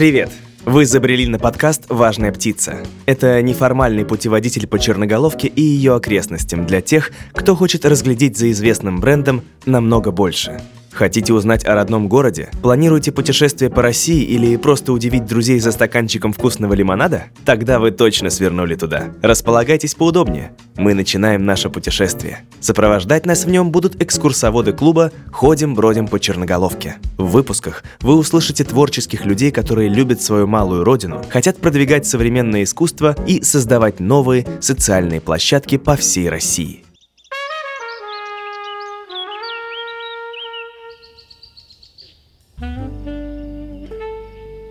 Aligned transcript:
Привет! 0.00 0.30
Вы 0.64 0.86
забрели 0.86 1.26
на 1.26 1.38
подкаст 1.38 1.84
«Важная 1.90 2.32
птица». 2.32 2.78
Это 3.04 3.42
неформальный 3.42 4.06
путеводитель 4.06 4.66
по 4.66 4.78
Черноголовке 4.78 5.46
и 5.46 5.60
ее 5.60 5.94
окрестностям 5.94 6.64
для 6.64 6.80
тех, 6.80 7.10
кто 7.34 7.54
хочет 7.54 7.84
разглядеть 7.84 8.38
за 8.38 8.50
известным 8.50 8.98
брендом 8.98 9.42
намного 9.66 10.10
больше– 10.10 10.58
Хотите 10.92 11.32
узнать 11.32 11.64
о 11.64 11.74
родном 11.74 12.08
городе? 12.08 12.50
Планируете 12.62 13.12
путешествие 13.12 13.70
по 13.70 13.80
России 13.80 14.22
или 14.22 14.56
просто 14.56 14.92
удивить 14.92 15.24
друзей 15.24 15.60
за 15.60 15.72
стаканчиком 15.72 16.32
вкусного 16.32 16.74
лимонада? 16.74 17.24
Тогда 17.44 17.78
вы 17.78 17.90
точно 17.90 18.30
свернули 18.30 18.74
туда. 18.74 19.10
Располагайтесь 19.22 19.94
поудобнее. 19.94 20.52
Мы 20.76 20.94
начинаем 20.94 21.44
наше 21.44 21.70
путешествие. 21.70 22.40
Сопровождать 22.60 23.24
нас 23.24 23.44
в 23.44 23.50
нем 23.50 23.70
будут 23.70 24.02
экскурсоводы 24.02 24.72
клуба 24.72 25.12
«Ходим, 25.30 25.74
бродим 25.74 26.08
по 26.08 26.18
Черноголовке». 26.18 26.96
В 27.16 27.30
выпусках 27.30 27.84
вы 28.00 28.16
услышите 28.16 28.64
творческих 28.64 29.24
людей, 29.24 29.52
которые 29.52 29.88
любят 29.88 30.20
свою 30.20 30.46
малую 30.46 30.84
родину, 30.84 31.22
хотят 31.30 31.58
продвигать 31.58 32.06
современное 32.06 32.64
искусство 32.64 33.14
и 33.26 33.42
создавать 33.42 34.00
новые 34.00 34.46
социальные 34.60 35.20
площадки 35.20 35.78
по 35.78 35.96
всей 35.96 36.28
России. 36.28 36.84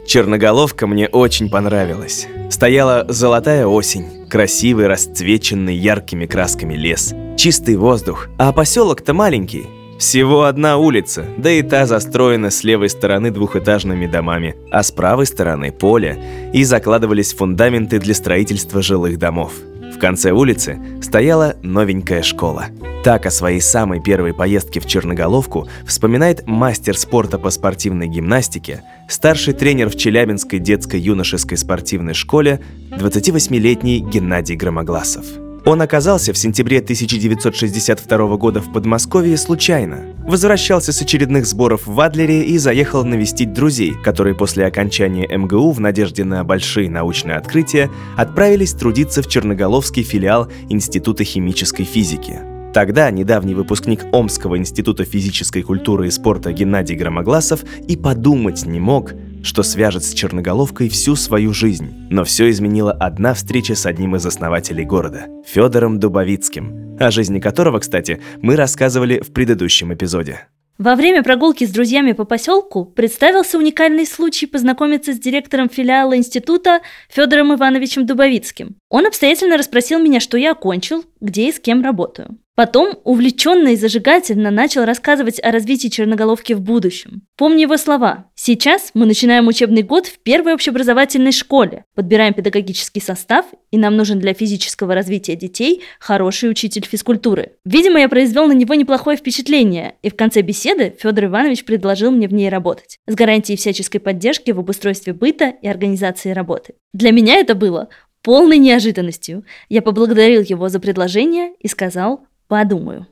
Черноголовка 0.10 0.88
мне 0.88 1.08
очень 1.08 1.52
понравилась. 1.52 2.28
Стояла 2.50 3.06
золотая 3.10 3.68
осень, 3.68 4.26
красивый, 4.28 4.88
расцвеченный 4.88 5.76
яркими 5.76 6.26
красками 6.26 6.74
лес, 6.74 7.14
чистый 7.38 7.76
воздух, 7.76 8.28
а 8.40 8.52
поселок-то 8.52 9.14
маленький. 9.14 9.68
Всего 10.00 10.46
одна 10.46 10.78
улица, 10.78 11.28
да 11.38 11.52
и 11.52 11.62
та 11.62 11.86
застроена 11.86 12.50
с 12.50 12.64
левой 12.64 12.90
стороны 12.90 13.30
двухэтажными 13.30 14.08
домами, 14.08 14.56
а 14.72 14.82
с 14.82 14.92
правой 14.92 15.28
стороны 15.28 15.72
поле, 15.72 16.18
и 16.54 16.64
закладывались 16.64 17.36
фундаменты 17.36 18.00
для 18.00 18.16
строительства 18.16 18.82
жилых 18.82 19.20
домов. 19.20 19.54
Конце 20.00 20.32
улицы 20.32 20.80
стояла 21.02 21.58
новенькая 21.62 22.24
школа. 22.24 22.68
Так 23.04 23.26
о 23.26 23.32
своей 23.32 23.62
самой 23.62 24.02
первой 24.02 24.34
поездке 24.34 24.80
в 24.80 24.86
Черноголовку 24.86 25.68
вспоминает 25.86 26.48
мастер 26.48 26.98
спорта 26.98 27.38
по 27.38 27.50
спортивной 27.50 28.08
гимнастике, 28.08 28.84
старший 29.10 29.54
тренер 29.54 29.90
в 29.90 29.98
Челябинской 29.98 30.60
детско-юношеской 30.60 31.58
спортивной 31.58 32.14
школе, 32.14 32.62
28-летний 32.92 34.00
Геннадий 34.00 34.56
Громогласов. 34.56 35.26
Он 35.66 35.82
оказался 35.82 36.34
в 36.34 36.38
сентябре 36.38 36.80
1962 36.80 38.38
года 38.38 38.62
в 38.62 38.72
Подмосковье 38.72 39.38
случайно. 39.38 40.16
Возвращался 40.30 40.94
с 40.94 41.02
очередных 41.02 41.48
сборов 41.48 41.88
в 41.88 42.00
Адлере 42.00 42.44
и 42.44 42.60
заехал 42.60 43.04
навестить 43.04 43.52
друзей, 43.52 43.96
которые 43.96 44.36
после 44.36 44.68
окончания 44.68 45.28
МГУ 45.28 45.72
в 45.72 45.80
надежде 45.80 46.24
на 46.24 46.44
большие 46.44 46.88
научные 46.88 47.36
открытия 47.36 47.90
отправились 48.16 48.74
трудиться 48.74 49.24
в 49.24 49.28
Черноголовский 49.28 50.04
филиал 50.04 50.48
Института 50.70 51.24
химической 51.24 51.84
физики. 51.84 52.42
Тогда 52.76 53.10
недавний 53.10 53.56
выпускник 53.56 54.06
Омского 54.12 54.60
института 54.60 55.04
физической 55.04 55.64
культуры 55.64 56.06
и 56.06 56.12
спорта 56.12 56.52
Геннадий 56.52 56.96
Громогласов 56.96 57.64
и 57.88 57.98
подумать 57.98 58.68
не 58.68 58.80
мог, 58.80 59.14
что 59.44 59.64
свяжет 59.64 60.04
с 60.04 60.14
Черноголовкой 60.14 60.90
всю 60.90 61.16
свою 61.16 61.54
жизнь. 61.54 62.08
Но 62.10 62.24
все 62.24 62.50
изменила 62.50 62.92
одна 62.92 63.34
встреча 63.34 63.76
с 63.76 63.86
одним 63.86 64.16
из 64.16 64.26
основателей 64.26 64.86
города– 64.86 65.28
Федором 65.46 66.00
Дубовицким, 66.00 66.98
о 67.00 67.12
жизни 67.12 67.40
которого, 67.40 67.80
кстати, 67.80 68.22
мы 68.42 68.56
рассказывали 68.56 69.20
в 69.20 69.32
предыдущем 69.32 69.94
эпизоде. 69.94 70.48
Во 70.80 70.96
время 70.96 71.24
прогулки 71.24 71.66
с 71.66 71.72
друзьями 71.72 72.14
по 72.14 72.24
поселку 72.24 72.86
представился 72.86 73.58
уникальный 73.58 74.06
случай 74.06 74.46
познакомиться 74.46 75.14
с 75.14 75.20
директором 75.20 75.68
филиала 75.68 76.16
института 76.16 76.80
Федором 77.10 77.54
Ивановичем 77.54 78.06
Дубовицким. 78.06 78.78
Он 78.90 79.06
обстоятельно 79.06 79.58
расспросил 79.58 80.00
меня, 80.00 80.22
что 80.22 80.38
я 80.38 80.52
окончил, 80.52 81.04
где 81.20 81.50
и 81.50 81.52
с 81.52 81.60
кем 81.60 81.84
работаю. 81.84 82.38
Потом 82.60 83.00
увлеченно 83.06 83.70
и 83.70 83.78
зажигательно 83.78 84.52
начал 84.52 84.84
рассказывать 84.84 85.42
о 85.42 85.50
развитии 85.50 85.88
черноголовки 85.88 86.52
в 86.52 86.60
будущем. 86.60 87.22
Помню 87.38 87.62
его 87.62 87.78
слова. 87.78 88.26
Сейчас 88.36 88.92
мы 88.94 89.06
начинаем 89.06 89.48
учебный 89.48 89.82
год 89.82 90.08
в 90.08 90.20
первой 90.20 90.56
общеобразовательной 90.56 91.32
школе, 91.32 91.86
подбираем 91.96 92.34
педагогический 92.34 93.00
состав, 93.00 93.46
и 93.72 93.78
нам 93.78 93.96
нужен 93.96 94.20
для 94.20 94.34
физического 94.34 94.94
развития 94.94 95.38
детей 95.38 95.84
хороший 96.02 96.52
учитель 96.52 96.86
физкультуры. 96.86 97.54
Видимо, 97.64 98.02
я 98.02 98.10
произвел 98.10 98.46
на 98.46 98.52
него 98.52 98.76
неплохое 98.76 99.16
впечатление, 99.16 99.96
и 100.02 100.10
в 100.10 100.18
конце 100.18 100.42
беседы 100.42 100.94
Федор 101.00 101.28
Иванович 101.28 101.64
предложил 101.64 102.12
мне 102.12 102.28
в 102.28 102.34
ней 102.34 102.50
работать, 102.50 103.00
с 103.08 103.16
гарантией 103.16 103.56
всяческой 103.56 104.00
поддержки 104.00 104.52
в 104.52 104.60
обустройстве 104.60 105.14
быта 105.14 105.54
и 105.62 105.68
организации 105.70 106.32
работы. 106.32 106.74
Для 106.92 107.14
меня 107.14 107.38
это 107.38 107.56
было 107.56 107.88
полной 108.22 108.58
неожиданностью. 108.58 109.46
Я 109.70 109.82
поблагодарил 109.82 110.42
его 110.42 110.68
за 110.68 110.82
предложение 110.82 111.54
и 111.60 111.70
сказал 111.70 112.26
Подумаю. 112.50 113.06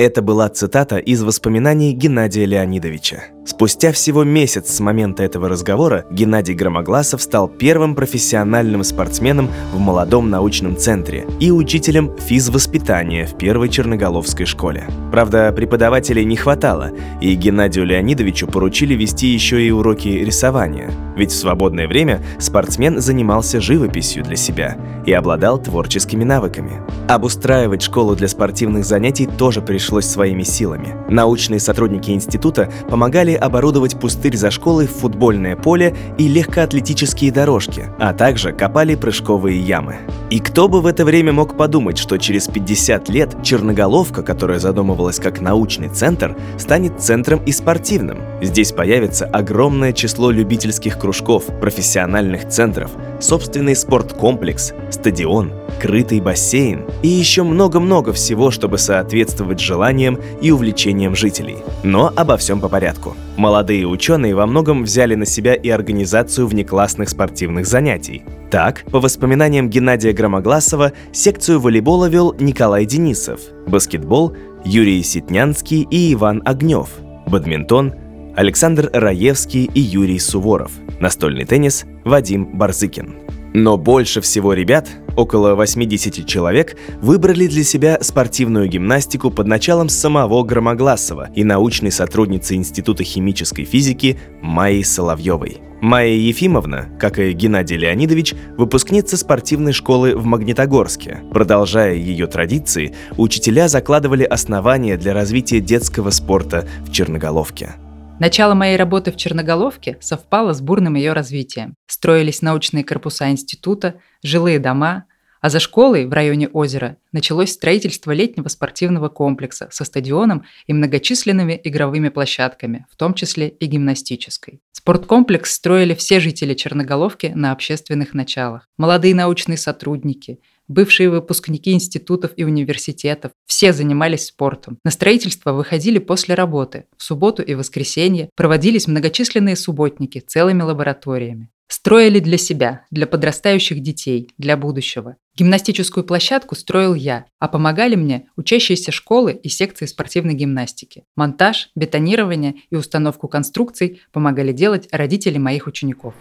Это 0.00 0.22
была 0.22 0.48
цитата 0.48 0.96
из 0.96 1.22
воспоминаний 1.22 1.92
Геннадия 1.92 2.46
Леонидовича. 2.46 3.24
Спустя 3.44 3.92
всего 3.92 4.24
месяц 4.24 4.70
с 4.70 4.80
момента 4.80 5.22
этого 5.22 5.46
разговора 5.46 6.06
Геннадий 6.10 6.54
Громогласов 6.54 7.20
стал 7.20 7.48
первым 7.48 7.94
профессиональным 7.94 8.82
спортсменом 8.82 9.50
в 9.74 9.78
молодом 9.78 10.30
научном 10.30 10.78
центре 10.78 11.26
и 11.38 11.50
учителем 11.50 12.16
физвоспитания 12.16 13.26
в 13.26 13.36
первой 13.36 13.68
Черноголовской 13.68 14.46
школе. 14.46 14.84
Правда, 15.12 15.52
преподавателей 15.52 16.24
не 16.24 16.36
хватало, 16.36 16.92
и 17.20 17.34
Геннадию 17.34 17.84
Леонидовичу 17.84 18.46
поручили 18.46 18.94
вести 18.94 19.26
еще 19.26 19.62
и 19.62 19.70
уроки 19.70 20.08
рисования, 20.08 20.90
ведь 21.14 21.32
в 21.32 21.38
свободное 21.38 21.86
время 21.86 22.24
спортсмен 22.38 23.00
занимался 23.00 23.60
живописью 23.60 24.24
для 24.24 24.36
себя 24.36 24.78
и 25.04 25.12
обладал 25.12 25.60
творческими 25.60 26.24
навыками. 26.24 26.80
Обустраивать 27.08 27.82
школу 27.82 28.16
для 28.16 28.28
спортивных 28.28 28.86
занятий 28.86 29.26
тоже 29.26 29.60
пришлось 29.60 29.89
своими 29.98 30.44
силами. 30.44 30.94
Научные 31.08 31.58
сотрудники 31.58 32.10
института 32.12 32.70
помогали 32.88 33.32
оборудовать 33.32 33.98
пустырь 33.98 34.36
за 34.36 34.52
школой 34.52 34.86
в 34.86 34.92
футбольное 34.92 35.56
поле 35.56 35.96
и 36.18 36.28
легкоатлетические 36.28 37.32
дорожки, 37.32 37.86
а 37.98 38.12
также 38.12 38.52
копали 38.52 38.94
прыжковые 38.94 39.60
ямы. 39.60 39.96
И 40.30 40.38
кто 40.38 40.68
бы 40.68 40.80
в 40.80 40.86
это 40.86 41.04
время 41.04 41.32
мог 41.32 41.56
подумать, 41.56 41.98
что 41.98 42.16
через 42.16 42.46
50 42.46 43.08
лет 43.08 43.42
Черноголовка, 43.42 44.22
которая 44.22 44.60
задумывалась 44.60 45.18
как 45.18 45.40
научный 45.40 45.88
центр, 45.88 46.36
станет 46.56 47.00
центром 47.00 47.42
и 47.44 47.50
спортивным. 47.50 48.20
Здесь 48.40 48.70
появится 48.70 49.26
огромное 49.26 49.92
число 49.92 50.30
любительских 50.30 50.98
кружков, 50.98 51.46
профессиональных 51.60 52.48
центров, 52.48 52.92
собственный 53.20 53.74
спорткомплекс, 53.74 54.72
стадион, 54.90 55.52
крытый 55.80 56.20
бассейн 56.20 56.84
и 57.02 57.08
еще 57.08 57.42
много-много 57.42 58.12
всего, 58.12 58.50
чтобы 58.50 58.78
соответствовать 58.78 59.60
желаниям 59.60 60.18
и 60.42 60.50
увлечениям 60.50 61.16
жителей. 61.16 61.56
Но 61.82 62.12
обо 62.14 62.36
всем 62.36 62.60
по 62.60 62.68
порядку. 62.68 63.16
Молодые 63.36 63.86
ученые 63.86 64.34
во 64.34 64.46
многом 64.46 64.84
взяли 64.84 65.14
на 65.14 65.24
себя 65.24 65.54
и 65.54 65.70
организацию 65.70 66.46
внеклассных 66.46 67.08
спортивных 67.08 67.66
занятий. 67.66 68.22
Так, 68.50 68.84
по 68.90 69.00
воспоминаниям 69.00 69.70
Геннадия 69.70 70.12
Громогласова, 70.12 70.92
секцию 71.12 71.60
волейбола 71.60 72.06
вел 72.06 72.34
Николай 72.38 72.84
Денисов, 72.84 73.40
баскетбол– 73.66 74.36
Юрий 74.64 75.02
Ситнянский 75.02 75.86
и 75.90 76.12
Иван 76.12 76.42
Огнев, 76.44 76.90
бадминтон– 77.26 77.94
Александр 78.36 78.90
Раевский 78.92 79.70
и 79.74 79.80
Юрий 79.80 80.18
Суворов, 80.18 80.72
настольный 81.00 81.46
теннис– 81.46 81.84
Вадим 82.04 82.58
Барзыкин. 82.58 83.39
Но 83.52 83.76
больше 83.76 84.20
всего 84.20 84.52
ребят, 84.52 84.88
около 85.16 85.54
80 85.54 86.26
человек, 86.26 86.76
выбрали 87.00 87.46
для 87.46 87.64
себя 87.64 87.98
спортивную 88.00 88.68
гимнастику 88.68 89.30
под 89.30 89.46
началом 89.46 89.88
самого 89.88 90.42
Громогласова 90.44 91.30
и 91.34 91.42
научной 91.42 91.90
сотрудницы 91.90 92.54
Института 92.54 93.02
химической 93.02 93.64
физики 93.64 94.18
Майи 94.40 94.82
Соловьевой. 94.82 95.58
Майя 95.80 96.14
Ефимовна, 96.14 96.90
как 97.00 97.18
и 97.18 97.32
Геннадий 97.32 97.76
Леонидович, 97.76 98.34
выпускница 98.58 99.16
спортивной 99.16 99.72
школы 99.72 100.14
в 100.14 100.26
Магнитогорске. 100.26 101.22
Продолжая 101.32 101.94
ее 101.94 102.26
традиции, 102.26 102.94
учителя 103.16 103.66
закладывали 103.66 104.24
основания 104.24 104.98
для 104.98 105.14
развития 105.14 105.60
детского 105.60 106.10
спорта 106.10 106.68
в 106.86 106.92
Черноголовке. 106.92 107.76
Начало 108.20 108.52
моей 108.52 108.76
работы 108.76 109.12
в 109.12 109.16
Черноголовке 109.16 109.96
совпало 110.02 110.52
с 110.52 110.60
бурным 110.60 110.94
ее 110.94 111.14
развитием. 111.14 111.74
Строились 111.86 112.42
научные 112.42 112.84
корпуса 112.84 113.30
института, 113.30 113.94
жилые 114.22 114.58
дома, 114.58 115.06
а 115.40 115.48
за 115.48 115.58
школой 115.58 116.04
в 116.04 116.12
районе 116.12 116.46
озера 116.48 116.98
началось 117.12 117.50
строительство 117.50 118.12
летнего 118.12 118.48
спортивного 118.48 119.08
комплекса 119.08 119.70
со 119.72 119.86
стадионом 119.86 120.44
и 120.66 120.74
многочисленными 120.74 121.58
игровыми 121.64 122.10
площадками, 122.10 122.84
в 122.90 122.96
том 122.96 123.14
числе 123.14 123.48
и 123.48 123.64
гимнастической. 123.64 124.60
Спорткомплекс 124.72 125.54
строили 125.54 125.94
все 125.94 126.20
жители 126.20 126.52
Черноголовки 126.52 127.32
на 127.34 127.52
общественных 127.52 128.12
началах. 128.12 128.68
Молодые 128.76 129.14
научные 129.14 129.56
сотрудники, 129.56 130.40
бывшие 130.70 131.10
выпускники 131.10 131.72
институтов 131.72 132.30
и 132.36 132.44
университетов. 132.44 133.32
Все 133.46 133.72
занимались 133.72 134.26
спортом. 134.26 134.78
На 134.84 134.92
строительство 134.92 135.52
выходили 135.52 135.98
после 135.98 136.34
работы. 136.34 136.84
В 136.96 137.02
субботу 137.02 137.42
и 137.42 137.54
воскресенье 137.54 138.30
проводились 138.36 138.86
многочисленные 138.86 139.56
субботники 139.56 140.20
целыми 140.20 140.62
лабораториями. 140.62 141.50
Строили 141.68 142.18
для 142.18 142.36
себя, 142.36 142.84
для 142.90 143.06
подрастающих 143.06 143.80
детей, 143.80 144.30
для 144.38 144.56
будущего. 144.56 145.16
Гимнастическую 145.36 146.02
площадку 146.04 146.56
строил 146.56 146.94
я, 146.94 147.26
а 147.38 147.46
помогали 147.46 147.94
мне 147.94 148.26
учащиеся 148.36 148.90
школы 148.90 149.32
и 149.32 149.48
секции 149.48 149.86
спортивной 149.86 150.34
гимнастики. 150.34 151.04
Монтаж, 151.16 151.70
бетонирование 151.76 152.56
и 152.70 152.76
установку 152.76 153.28
конструкций 153.28 154.00
помогали 154.12 154.52
делать 154.52 154.88
родители 154.90 155.38
моих 155.38 155.68
учеников. 155.68 156.14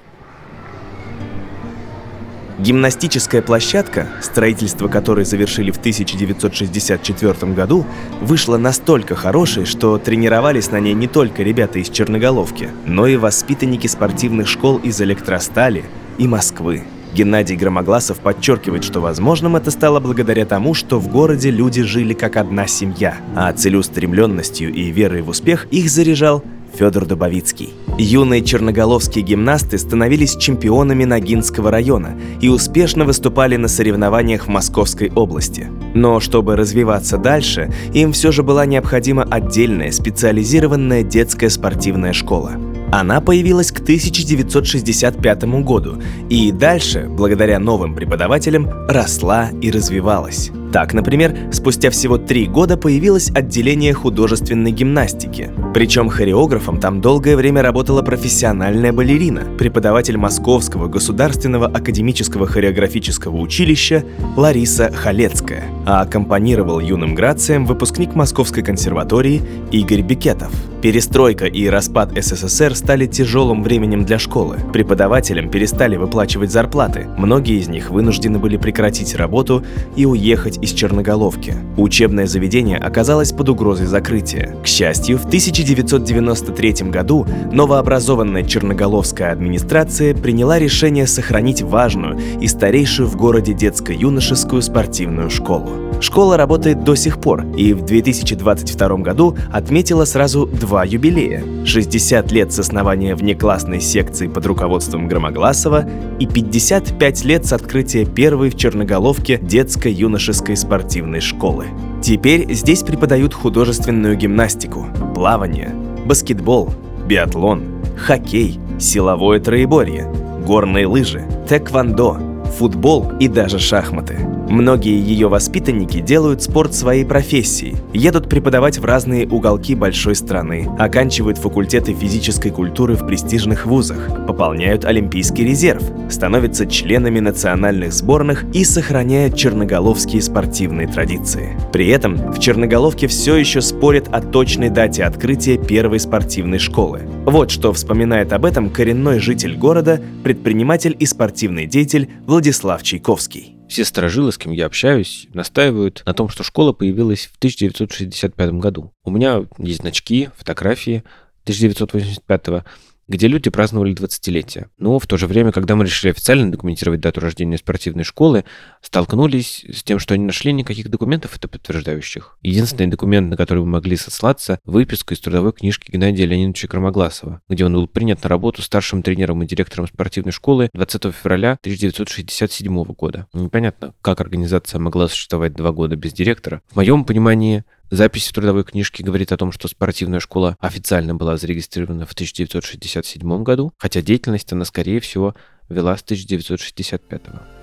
Гимнастическая 2.60 3.42
площадка, 3.42 4.10
строительство 4.22 4.90
которой 4.90 5.24
завершили 5.24 5.72
в 5.72 5.78
1964 5.78 7.54
году, 7.54 7.86
вышла 8.22 8.58
настолько 8.58 9.16
хорошей, 9.16 9.64
что 9.64 9.98
тренировались 9.98 10.70
на 10.70 10.82
ней 10.82 10.94
не 10.94 11.08
только 11.08 11.42
ребята 11.42 11.80
из 11.80 11.90
Черноголовки, 11.90 12.70
но 12.86 13.08
и 13.08 13.16
воспитанники 13.16 13.88
спортивных 13.88 14.50
школ 14.50 14.78
из 14.78 15.00
Электростали 15.00 15.86
и 16.18 16.28
Москвы. 16.28 16.84
Геннадий 17.14 17.56
Громогласов 17.56 18.20
подчеркивает, 18.20 18.84
что 18.84 19.00
возможным 19.00 19.56
это 19.56 19.72
стало 19.72 20.02
благодаря 20.02 20.46
тому, 20.46 20.74
что 20.74 21.00
в 21.00 21.08
городе 21.08 21.52
люди 21.52 21.82
жили 21.82 22.14
как 22.14 22.36
одна 22.36 22.68
семья, 22.68 23.18
а 23.38 23.54
целеустремленностью 23.54 24.74
и 24.74 24.92
верой 24.92 25.22
в 25.22 25.30
успех 25.30 25.66
их 25.72 25.90
заряжал 25.90 26.44
Федор 26.78 27.06
Дубовицкий. 27.06 27.74
Юные 28.02 28.42
черноголовские 28.42 29.26
гимнасты 29.26 29.78
становились 29.78 30.38
чемпионами 30.38 31.04
Ногинского 31.04 31.70
района 31.70 32.18
и 32.40 32.48
успешно 32.48 33.04
выступали 33.04 33.58
на 33.58 33.68
соревнованиях 33.68 34.46
в 34.46 34.48
Московской 34.48 35.12
области. 35.14 35.68
Но 35.94 36.22
чтобы 36.22 36.56
развиваться 36.56 37.18
дальше, 37.18 37.74
им 37.94 38.14
все 38.14 38.32
же 38.32 38.42
была 38.42 38.66
необходима 38.66 39.24
отдельная 39.24 39.92
специализированная 39.92 41.04
детская 41.04 41.50
спортивная 41.50 42.14
школа. 42.14 42.54
Она 42.92 43.20
появилась 43.20 43.72
к 43.72 43.82
1965 43.82 45.44
году 45.62 46.02
и 46.30 46.54
дальше, 46.54 47.06
благодаря 47.10 47.60
новым 47.60 47.96
преподавателям, 47.96 48.70
росла 48.88 49.50
и 49.62 49.70
развивалась. 49.72 50.52
Так, 50.72 50.94
например, 50.94 51.36
спустя 51.52 51.90
всего 51.90 52.18
три 52.18 52.46
года 52.46 52.78
появилось 52.78 53.32
отделение 53.34 53.94
художественной 53.94 54.72
гимнастики. 54.72 55.52
Причем 55.74 56.10
хореографом 56.10 56.80
там 56.80 57.02
долгое 57.02 57.36
время 57.36 57.62
работала 57.62 58.02
профессиональная 58.02 58.94
балерина, 58.94 59.46
преподаватель 59.58 60.18
Московского 60.18 60.88
государственного 60.88 61.68
академического 61.68 62.46
хореографического 62.46 63.38
училища 63.38 64.04
Лариса 64.38 64.92
Халецкая, 64.92 65.64
а 65.86 66.02
аккомпанировал 66.02 66.80
юным 66.80 67.16
грациям 67.16 67.66
выпускник 67.66 68.14
Московской 68.14 68.64
консерватории 68.64 69.42
Игорь 69.72 70.02
Бекетов. 70.02 70.52
Перестройка 70.82 71.46
и 71.46 71.68
распад 71.68 72.12
СССР 72.16 72.74
стали 72.74 73.06
тяжелым 73.06 73.64
временем 73.64 74.06
для 74.06 74.18
школы. 74.18 74.58
Преподавателям 74.72 75.50
перестали 75.50 75.98
выплачивать 75.98 76.52
зарплаты, 76.52 77.08
многие 77.18 77.60
из 77.60 77.68
них 77.68 77.90
вынуждены 77.90 78.40
были 78.40 78.56
прекратить 78.56 79.16
работу 79.16 79.64
и 79.98 80.06
уехать 80.06 80.59
из 80.62 80.72
Черноголовки. 80.72 81.56
Учебное 81.78 82.26
заведение 82.26 82.78
оказалось 82.78 83.32
под 83.32 83.50
угрозой 83.50 83.88
закрытия. 83.88 84.56
К 84.64 84.68
счастью, 84.68 85.18
в 85.18 85.26
1993 85.26 86.90
году 86.90 87.26
новообразованная 87.52 88.44
Черноголовская 88.44 89.32
администрация 89.32 90.14
приняла 90.14 90.60
решение 90.60 91.08
сохранить 91.08 91.62
важную 91.62 92.20
и 92.42 92.48
старейшую 92.48 93.08
в 93.08 93.16
городе 93.16 93.54
детско-юношескую 93.54 94.62
спортивную 94.62 95.30
школу. 95.30 95.70
Школа 96.02 96.38
работает 96.38 96.84
до 96.84 96.96
сих 96.96 97.20
пор 97.20 97.46
и 97.58 97.74
в 97.74 97.84
2022 97.84 98.98
году 98.98 99.36
отметила 99.52 100.06
сразу 100.06 100.46
два 100.46 100.86
юбилея– 100.86 101.44
60 101.66 102.32
лет 102.32 102.54
с 102.54 102.60
основания 102.60 103.16
внеклассной 103.16 103.82
секции 103.82 104.28
под 104.28 104.46
руководством 104.46 105.08
Громогласова 105.08 105.86
и 106.20 106.26
55 106.26 107.26
лет 107.26 107.46
с 107.46 107.54
открытия 107.54 108.06
первой 108.06 108.50
в 108.50 108.56
Черноголовке 108.56 109.40
детско-юношеской 109.42 110.49
спортивной 110.56 111.22
школы. 111.22 111.68
Теперь 112.02 112.54
здесь 112.54 112.84
преподают 112.84 113.34
художественную 113.34 114.16
гимнастику, 114.16 114.88
плавание, 115.16 115.74
баскетбол, 116.06 116.74
биатлон, 117.08 117.64
хоккей, 117.98 118.60
силовое 118.80 119.40
троеборье, 119.40 120.12
горные 120.46 120.88
лыжи, 120.88 121.24
тэквондо, 121.48 122.18
футбол 122.50 123.12
и 123.20 123.28
даже 123.28 123.60
шахматы– 123.60 124.18
Многие 124.50 125.00
ее 125.00 125.28
воспитанники 125.28 126.00
делают 126.00 126.42
спорт 126.42 126.74
своей 126.74 127.06
профессией, 127.06 127.76
едут 127.94 128.28
преподавать 128.28 128.80
в 128.80 128.86
разные 128.86 129.28
уголки 129.28 129.76
большой 129.76 130.16
страны, 130.16 130.68
оканчивают 130.80 131.38
факультеты 131.38 131.94
физической 131.94 132.50
культуры 132.50 132.96
в 132.96 133.06
престижных 133.06 133.68
вузах, 133.68 134.10
пополняют 134.26 134.86
Олимпийский 134.86 135.46
резерв, 135.46 135.84
становятся 136.10 136.66
членами 136.66 137.20
национальных 137.20 137.94
сборных 137.94 138.44
и 138.52 138.64
сохраняют 138.64 139.36
черноголовские 139.36 140.24
спортивные 140.24 140.88
традиции. 140.88 141.56
При 141.72 141.88
этом 141.90 142.18
в 142.32 142.40
Черноголовке 142.40 143.06
все 143.08 143.36
еще 143.36 143.62
спорят 143.62 144.08
о 144.08 144.20
точной 144.20 144.72
дате 144.72 145.04
открытия 145.04 145.60
первой 145.60 146.00
спортивной 146.00 146.58
школы. 146.58 147.02
Вот 147.26 147.52
что 147.52 147.72
вспоминает 147.72 148.34
об 148.34 148.46
этом 148.46 148.72
коренной 148.72 149.20
житель 149.20 149.56
города, 149.56 150.02
предприниматель 150.24 150.96
и 150.98 151.06
спортивный 151.06 151.68
деятель 151.68 152.10
Владислав 152.40 152.82
Чайковский. 152.84 153.58
Все 153.68 153.84
сторожилы, 153.84 154.32
с 154.32 154.38
кем 154.38 154.54
я 154.54 154.68
общаюсь, 154.68 155.28
настаивают 155.34 156.04
на 156.06 156.14
том, 156.14 156.30
что 156.30 156.42
школа 156.42 156.72
появилась 156.72 157.26
в 157.26 157.36
1965 157.36 158.52
году. 158.52 158.94
У 159.04 159.12
меня 159.12 159.44
есть 159.58 159.82
значки, 159.82 160.30
фотографии 160.38 161.04
1985 161.44 162.48
года 162.48 162.66
где 163.10 163.28
люди 163.28 163.50
праздновали 163.50 163.94
20-летие. 163.94 164.68
Но 164.78 165.00
в 165.00 165.08
то 165.08 165.18
же 165.18 165.28
время, 165.28 165.52
когда 165.52 165.76
мы 165.76 165.84
решили 165.84 166.12
официально 166.12 166.50
документировать 166.50 167.02
дату 167.02 167.20
рождения 167.20 167.58
спортивной 167.58 168.04
школы, 168.04 168.46
столкнулись 168.82 169.66
с 169.70 169.84
тем, 169.84 170.00
что 170.00 170.16
не 170.16 170.26
нашли 170.26 170.54
никаких 170.54 170.90
документов 170.90 171.36
это 171.36 171.48
подтверждающих. 171.48 172.38
Единственный 172.44 172.88
документ, 172.88 173.30
на 173.30 173.36
который 173.36 173.60
мы 173.60 173.72
могли 173.72 173.98
сослаться, 173.98 174.60
выписка 174.64 175.16
из 175.16 175.20
трудовой 175.20 175.52
книжки 175.52 175.92
Геннадия 175.92 176.26
Леонидовича 176.26 176.68
Кромогласова, 176.68 177.42
где 177.50 177.66
он 177.66 177.74
был 177.74 177.88
принят 177.88 178.24
на 178.24 178.30
работу 178.30 178.62
старшим 178.62 179.02
тренером 179.02 179.42
и 179.42 179.48
директором 179.48 179.88
спортивной 179.88 180.32
школы 180.32 180.70
20 180.74 181.16
февраля 181.16 181.58
1967 181.62 182.84
года. 182.84 183.28
Непонятно, 183.34 183.96
как 184.02 184.22
организация 184.22 184.80
могла 184.80 185.08
существовать 185.08 185.54
два 185.54 185.72
года 185.72 185.96
без 185.96 186.14
директора. 186.14 186.62
В 186.70 186.76
моем 186.76 187.04
понимании, 187.06 187.64
Запись 187.92 188.28
в 188.28 188.34
трудовой 188.34 188.64
книжке 188.64 189.04
говорит 189.04 189.32
о 189.32 189.38
том, 189.38 189.52
что 189.52 189.68
спортивная 189.68 190.20
школа 190.20 190.56
официально 190.60 191.16
была 191.16 191.38
зарегистрирована 191.38 192.06
в 192.06 192.12
1967 192.12 193.44
году, 193.44 193.74
хотя 193.78 194.04
деятельность 194.04 194.54
она, 194.54 194.66
скорее 194.66 195.00
всего, 195.00 195.34
вела 195.70 195.98
с 195.98 196.04
1965 196.04 197.28
года. 197.28 197.59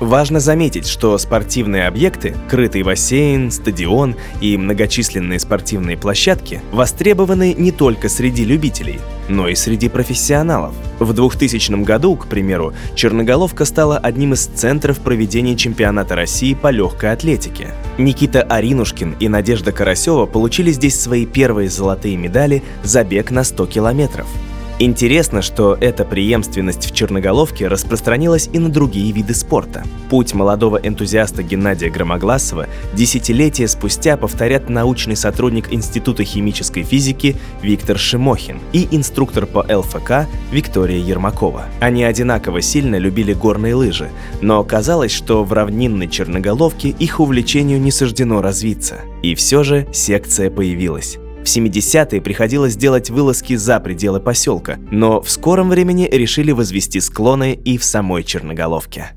Важно 0.00 0.40
заметить, 0.40 0.86
что 0.86 1.16
спортивные 1.16 1.86
объекты, 1.86 2.36
крытый 2.50 2.82
бассейн, 2.82 3.50
стадион 3.50 4.14
и 4.42 4.58
многочисленные 4.58 5.40
спортивные 5.40 5.96
площадки 5.96 6.60
востребованы 6.70 7.54
не 7.54 7.72
только 7.72 8.10
среди 8.10 8.44
любителей, 8.44 9.00
но 9.30 9.48
и 9.48 9.54
среди 9.54 9.88
профессионалов. 9.88 10.74
В 10.98 11.14
2000 11.14 11.82
году, 11.82 12.14
к 12.16 12.26
примеру, 12.26 12.74
Черноголовка 12.94 13.64
стала 13.64 13.96
одним 13.96 14.34
из 14.34 14.44
центров 14.44 14.98
проведения 14.98 15.56
чемпионата 15.56 16.14
России 16.14 16.52
по 16.52 16.70
легкой 16.70 17.12
атлетике. 17.12 17.72
Никита 17.96 18.42
Аринушкин 18.42 19.16
и 19.18 19.28
Надежда 19.28 19.72
Карасева 19.72 20.26
получили 20.26 20.72
здесь 20.72 21.00
свои 21.00 21.24
первые 21.24 21.70
золотые 21.70 22.18
медали 22.18 22.62
за 22.82 23.02
бег 23.02 23.30
на 23.30 23.44
100 23.44 23.66
километров. 23.66 24.26
Интересно, 24.78 25.40
что 25.40 25.74
эта 25.80 26.04
преемственность 26.04 26.84
в 26.84 26.94
черноголовке 26.94 27.66
распространилась 27.66 28.50
и 28.52 28.58
на 28.58 28.68
другие 28.68 29.10
виды 29.10 29.32
спорта. 29.32 29.84
Путь 30.10 30.34
молодого 30.34 30.76
энтузиаста 30.76 31.42
Геннадия 31.42 31.88
Громогласова 31.88 32.66
десятилетия 32.92 33.68
спустя 33.68 34.18
повторят 34.18 34.68
научный 34.68 35.16
сотрудник 35.16 35.72
Института 35.72 36.24
химической 36.24 36.82
физики 36.82 37.36
Виктор 37.62 37.96
Шимохин 37.96 38.60
и 38.74 38.86
инструктор 38.90 39.46
по 39.46 39.60
ЛФК 39.60 40.28
Виктория 40.52 40.98
Ермакова. 40.98 41.64
Они 41.80 42.04
одинаково 42.04 42.60
сильно 42.60 42.96
любили 42.96 43.32
горные 43.32 43.74
лыжи, 43.74 44.10
но 44.42 44.60
оказалось, 44.60 45.12
что 45.12 45.42
в 45.42 45.54
равнинной 45.54 46.08
черноголовке 46.08 46.90
их 46.90 47.18
увлечению 47.18 47.80
не 47.80 47.90
суждено 47.90 48.42
развиться. 48.42 48.96
И 49.22 49.34
все 49.34 49.62
же 49.62 49.86
секция 49.90 50.50
появилась. 50.50 51.18
В 51.46 51.48
70-е 51.48 52.20
приходилось 52.20 52.74
делать 52.74 53.08
вылазки 53.08 53.54
за 53.54 53.78
пределы 53.78 54.18
поселка, 54.18 54.80
но 54.90 55.20
в 55.20 55.30
скором 55.30 55.68
времени 55.68 56.08
решили 56.10 56.50
возвести 56.50 56.98
склоны 56.98 57.52
и 57.54 57.78
в 57.78 57.84
самой 57.84 58.24
Черноголовке. 58.24 59.12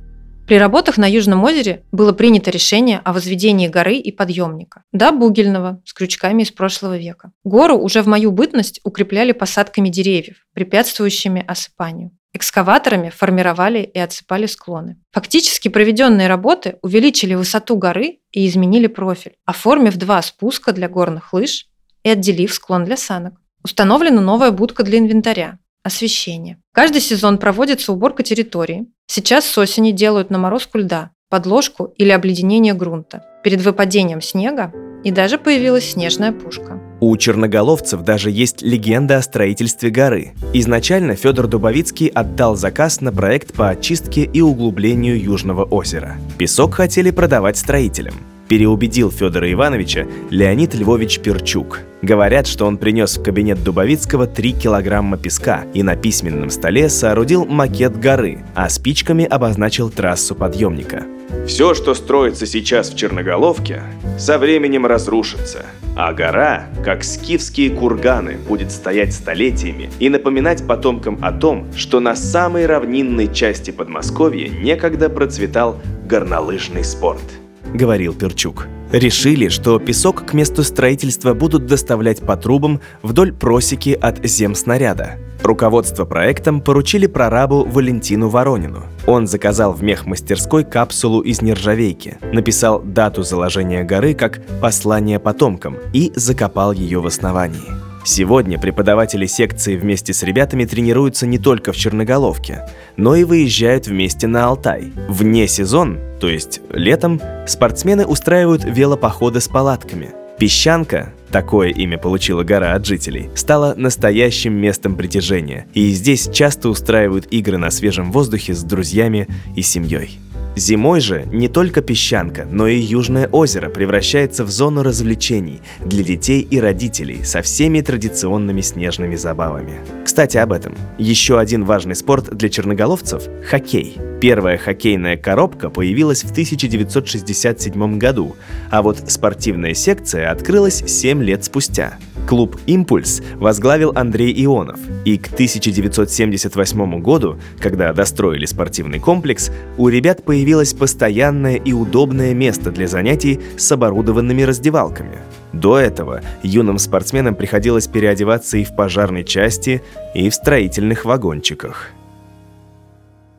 При 0.46 0.60
работах 0.60 1.00
на 1.00 1.10
Южном 1.10 1.44
озере 1.44 1.86
было 1.92 2.12
принято 2.12 2.52
решение 2.52 3.02
о 3.04 3.14
возведении 3.14 3.68
горы 3.68 3.96
и 3.96 4.12
подъемника. 4.12 4.84
Да, 4.92 5.12
бугельного, 5.12 5.82
с 5.86 5.92
крючками 5.92 6.44
из 6.44 6.52
прошлого 6.52 7.00
века. 7.00 7.32
Гору 7.44 7.76
уже 7.80 8.04
в 8.04 8.08
мою 8.08 8.32
бытность 8.32 8.80
укрепляли 8.84 9.32
посадками 9.32 9.90
деревьев, 9.90 10.46
препятствующими 10.54 11.44
осыпанию. 11.48 12.12
Экскаваторами 12.34 13.10
формировали 13.10 13.80
и 13.80 13.98
отсыпали 13.98 14.46
склоны. 14.46 14.98
Фактически 15.14 15.68
проведенные 15.68 16.28
работы 16.28 16.78
увеличили 16.84 17.34
высоту 17.34 17.76
горы 17.76 18.20
и 18.32 18.48
изменили 18.48 18.86
профиль, 18.86 19.34
оформив 19.46 19.98
два 19.98 20.22
спуска 20.22 20.74
для 20.74 20.88
горных 20.90 21.34
лыж 21.34 21.66
и 22.04 22.10
отделив 22.10 22.54
склон 22.54 22.86
для 22.86 22.98
санок. 22.98 23.34
Установлена 23.64 24.22
новая 24.22 24.52
будка 24.52 24.84
для 24.84 25.00
инвентаря, 25.00 25.60
освещение. 25.84 26.58
Каждый 26.74 27.02
сезон 27.02 27.38
проводится 27.38 27.92
уборка 27.92 28.24
территории. 28.24 28.88
Сейчас 29.08 29.46
с 29.46 29.58
осени 29.58 29.92
делают 29.92 30.30
наморозку 30.30 30.78
льда, 30.78 31.12
подложку 31.30 31.94
или 31.98 32.10
обледенение 32.10 32.74
грунта. 32.74 33.24
Перед 33.44 33.62
выпадением 33.62 34.22
снега 34.22 34.74
и 35.04 35.12
даже 35.12 35.38
появилась 35.38 35.92
снежная 35.92 36.32
пушка. 36.32 36.80
У 37.00 37.16
черноголовцев 37.16 38.02
даже 38.02 38.30
есть 38.32 38.62
легенда 38.62 39.18
о 39.18 39.22
строительстве 39.22 39.90
горы. 39.90 40.34
Изначально 40.54 41.16
Федор 41.16 41.48
Дубовицкий 41.48 42.08
отдал 42.08 42.56
заказ 42.56 43.00
на 43.00 43.14
проект 43.14 43.54
по 43.54 43.70
очистке 43.70 44.24
и 44.24 44.42
углублению 44.42 45.22
Южного 45.22 45.64
озера. 45.64 46.18
Песок 46.38 46.76
хотели 46.76 47.12
продавать 47.12 47.58
строителям. 47.58 48.16
Переубедил 48.50 49.12
Федора 49.12 49.52
Ивановича 49.52 50.08
Леонид 50.32 50.74
Львович 50.74 51.20
Перчук. 51.20 51.82
Говорят, 52.02 52.48
что 52.48 52.66
он 52.66 52.78
принес 52.78 53.16
в 53.16 53.24
кабинет 53.24 53.64
Дубовицкого 53.64 54.26
3 54.26 54.54
килограмма 54.54 55.18
песка 55.18 55.66
и 55.76 55.84
на 55.84 55.96
письменном 55.96 56.50
столе 56.50 56.90
соорудил 56.90 57.46
макет 57.46 58.00
горы, 58.00 58.40
а 58.56 58.68
спичками 58.70 59.24
обозначил 59.24 59.92
трассу 59.92 60.34
подъемника. 60.34 61.06
Все, 61.46 61.76
что 61.76 61.94
строится 61.94 62.48
сейчас 62.48 62.90
в 62.90 62.98
Черноголовке, 62.98 63.84
со 64.18 64.40
временем 64.40 64.88
разрушится, 64.88 65.66
а 65.96 66.12
гора, 66.14 66.70
как 66.84 67.04
скифские 67.04 67.70
курганы, 67.70 68.38
будет 68.48 68.72
стоять 68.72 69.14
столетиями 69.14 69.92
и 70.00 70.10
напоминать 70.10 70.66
потомкам 70.66 71.20
о 71.22 71.32
том, 71.32 71.68
что 71.76 72.00
на 72.00 72.16
самой 72.16 72.66
равнинной 72.66 73.32
части 73.32 73.70
Подмосковья 73.70 74.50
некогда 74.50 75.08
процветал 75.10 75.80
горнолыжный 76.08 76.84
спорт– 76.84 77.22
говорил 77.74 78.14
Перчук. 78.14 78.68
Решили, 78.92 79.50
что 79.50 79.78
песок 79.78 80.26
к 80.26 80.34
месту 80.34 80.64
строительства 80.64 81.34
будут 81.34 81.68
доставлять 81.68 82.22
по 82.22 82.36
трубам 82.36 82.82
вдоль 83.04 83.32
просеки 83.32 83.92
от 83.92 84.26
земснаряда. 84.26 85.18
Руководство 85.44 86.06
проектом 86.06 86.60
поручили 86.60 87.08
прорабу 87.08 87.64
Валентину 87.64 88.30
Воронину. 88.30 88.84
Он 89.08 89.26
заказал 89.26 89.74
в 89.74 89.82
мехмастерской 89.84 90.64
капсулу 90.64 91.22
из 91.22 91.42
нержавейки, 91.42 92.18
написал 92.34 92.82
дату 92.82 93.24
заложения 93.24 93.84
горы 93.84 94.14
как 94.14 94.42
«послание 94.60 95.20
потомкам» 95.20 95.78
и 95.94 96.12
закопал 96.16 96.72
ее 96.74 97.00
в 97.00 97.08
основании. 97.08 97.89
Сегодня 98.06 98.58
преподаватели 98.58 99.26
секции 99.26 99.76
вместе 99.76 100.14
с 100.14 100.24
ребятами 100.24 100.66
тренируются 100.66 101.28
не 101.28 101.38
только 101.38 101.72
в 101.72 101.78
Черноголовке, 101.78 102.68
но 102.98 103.16
и 103.16 103.24
выезжают 103.24 103.88
вместе 103.88 104.28
на 104.28 104.46
Алтай. 104.46 104.92
Вне 105.08 105.48
сезон, 105.48 106.00
то 106.20 106.30
есть 106.30 106.62
летом, 106.72 107.22
спортсмены 107.48 108.06
устраивают 108.06 108.64
велопоходы 108.64 109.42
с 109.42 109.48
палатками. 109.48 110.12
Песчанка, 110.40 111.14
такое 111.32 111.70
имя 111.70 111.98
получила 111.98 112.44
гора 112.44 112.74
от 112.74 112.86
жителей, 112.86 113.30
стала 113.36 113.74
настоящим 113.76 114.54
местом 114.54 114.96
притяжения, 114.96 115.68
и 115.74 115.90
здесь 115.90 116.30
часто 116.32 116.70
устраивают 116.70 117.28
игры 117.32 117.58
на 117.58 117.70
свежем 117.70 118.14
воздухе 118.14 118.54
с 118.54 118.64
друзьями 118.64 119.28
и 119.58 119.62
семьей. 119.62 120.18
Зимой 120.56 121.00
же 121.00 121.26
не 121.32 121.48
только 121.48 121.82
песчанка, 121.82 122.48
но 122.50 122.68
и 122.68 122.78
Южное 122.78 123.28
озеро 123.28 123.70
превращается 123.70 124.44
в 124.44 124.50
зону 124.50 124.84
развлечений 124.84 125.62
для 125.84 126.04
детей 126.04 126.42
и 126.42 126.60
родителей 126.60 127.24
со 127.24 127.42
всеми 127.42 127.82
традиционными 127.82 128.62
снежными 128.62 129.16
забавами. 129.16 129.80
Кстати, 130.04 130.38
об 130.38 130.52
этом. 130.52 130.76
Еще 130.98 131.40
один 131.40 131.64
важный 131.64 131.96
спорт 131.96 132.36
для 132.36 132.50
черноголовцев– 132.50 133.24
хоккей. 133.50 133.98
Первая 134.20 134.58
хоккейная 134.58 135.16
коробка 135.16 135.70
появилась 135.70 136.24
в 136.24 136.32
1967 136.32 137.98
году, 137.98 138.36
а 138.70 138.82
вот 138.82 139.10
спортивная 139.10 139.74
секция 139.74 140.30
открылась 140.30 140.84
7 140.86 141.24
лет 141.24 141.46
спустя– 141.46 141.98
Клуб 142.30 142.58
«Импульс» 142.68 143.24
возглавил 143.38 143.92
Андрей 143.96 144.32
Ионов, 144.46 144.80
и 145.04 145.18
к 145.18 145.34
1978 145.34 147.02
году, 147.02 147.40
когда 147.58 147.92
достроили 147.92 148.46
спортивный 148.46 149.00
комплекс, 149.00 149.50
у 149.80 149.88
ребят 149.88 150.24
появилось 150.24 150.76
постоянное 150.76 151.56
и 151.56 151.74
удобное 151.74 152.36
место 152.36 152.70
для 152.70 152.88
занятий 152.88 153.40
с 153.58 153.72
оборудованными 153.72 154.44
раздевалками. 154.44 155.18
До 155.54 155.80
этого 155.80 156.22
юным 156.44 156.78
спортсменам 156.78 157.34
приходилось 157.34 157.88
переодеваться 157.88 158.60
и 158.60 158.64
в 158.64 158.76
пожарной 158.76 159.24
части, 159.24 159.82
и 160.14 160.30
в 160.30 160.36
строительных 160.36 161.06
вагончиках. 161.06 161.94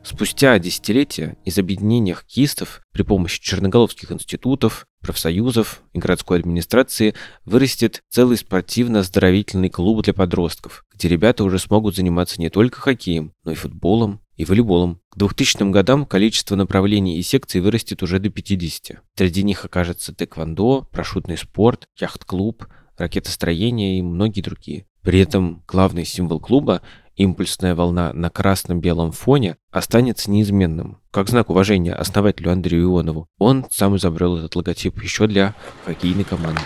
Спустя 0.03 0.57
десятилетия 0.57 1.37
из 1.45 1.59
объединения 1.59 2.15
хоккеистов 2.15 2.81
при 2.91 3.03
помощи 3.03 3.39
черноголовских 3.39 4.11
институтов, 4.11 4.87
профсоюзов 5.01 5.83
и 5.93 5.99
городской 5.99 6.39
администрации 6.39 7.13
вырастет 7.45 8.01
целый 8.09 8.37
спортивно-оздоровительный 8.37 9.69
клуб 9.69 10.03
для 10.03 10.13
подростков, 10.13 10.85
где 10.93 11.07
ребята 11.07 11.43
уже 11.43 11.59
смогут 11.59 11.95
заниматься 11.95 12.41
не 12.41 12.49
только 12.49 12.79
хоккеем, 12.79 13.33
но 13.43 13.51
и 13.51 13.55
футболом 13.55 14.21
и 14.37 14.45
волейболом. 14.45 14.99
К 15.11 15.17
2000 15.17 15.69
годам 15.71 16.05
количество 16.07 16.55
направлений 16.55 17.19
и 17.19 17.21
секций 17.21 17.61
вырастет 17.61 18.01
уже 18.01 18.17
до 18.19 18.29
50. 18.29 19.03
Среди 19.15 19.43
них 19.43 19.63
окажется 19.65 20.15
тэквондо, 20.15 20.87
парашютный 20.91 21.37
спорт, 21.37 21.85
яхт-клуб, 21.99 22.65
ракетостроение 22.97 23.99
и 23.99 24.01
многие 24.01 24.41
другие. 24.41 24.87
При 25.03 25.19
этом 25.19 25.63
главный 25.67 26.05
символ 26.05 26.39
клуба 26.39 26.81
импульсная 27.23 27.75
волна 27.75 28.13
на 28.13 28.29
красном-белом 28.29 29.11
фоне 29.11 29.57
останется 29.71 30.31
неизменным, 30.31 30.97
как 31.11 31.29
знак 31.29 31.49
уважения 31.49 31.93
основателю 31.93 32.51
Андрею 32.51 32.89
Ионову. 32.89 33.27
Он 33.37 33.65
сам 33.69 33.95
изобрел 33.97 34.37
этот 34.37 34.55
логотип 34.55 35.01
еще 35.01 35.27
для 35.27 35.53
хоккейной 35.85 36.23
команды. 36.23 36.61